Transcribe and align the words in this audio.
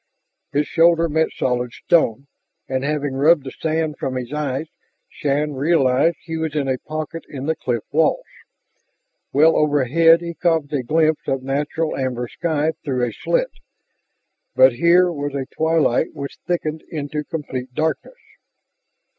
His 0.51 0.65
shoulder 0.67 1.07
met 1.07 1.27
solid 1.31 1.73
stone, 1.73 2.25
and 2.67 2.83
having 2.83 3.13
rubbed 3.13 3.43
the 3.43 3.51
sand 3.51 3.97
from 3.99 4.15
his 4.15 4.33
eyes, 4.33 4.65
Shann 5.09 5.53
realized 5.53 6.15
he 6.23 6.37
was 6.37 6.55
in 6.55 6.67
a 6.67 6.79
pocket 6.79 7.23
in 7.29 7.45
the 7.45 7.55
cliff 7.55 7.83
walls. 7.91 8.25
Well 9.31 9.55
overhead 9.55 10.21
he 10.21 10.33
caught 10.33 10.73
a 10.73 10.81
glimpse 10.81 11.27
of 11.27 11.43
natural 11.43 11.95
amber 11.95 12.27
sky 12.27 12.71
through 12.83 13.05
a 13.05 13.13
slit, 13.13 13.51
but 14.55 14.73
here 14.73 15.11
was 15.11 15.35
a 15.35 15.45
twilight 15.53 16.15
which 16.15 16.39
thickened 16.47 16.81
into 16.89 17.23
complete 17.23 17.75
darkness. 17.75 18.17